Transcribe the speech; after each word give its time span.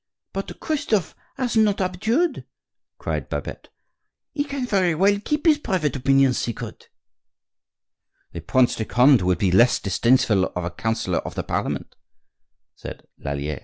"But 0.33 0.59
Christophe 0.59 1.13
has 1.37 1.55
not 1.55 1.79
abjured!" 1.79 2.45
cried 2.97 3.29
Babette. 3.29 3.69
"He 4.33 4.43
can 4.43 4.65
very 4.65 4.95
well 4.95 5.19
keep 5.23 5.45
his 5.45 5.59
private 5.59 5.95
opinions 5.95 6.39
secret." 6.39 6.89
"The 8.31 8.41
Prince 8.41 8.75
de 8.77 8.85
Conde 8.85 9.21
would 9.21 9.37
be 9.37 9.51
less 9.51 9.77
disdainful 9.77 10.45
of 10.45 10.63
a 10.63 10.71
counsellor 10.71 11.19
of 11.19 11.35
the 11.35 11.43
Parliament," 11.43 11.93
said 12.75 13.05
Lallier. 13.23 13.59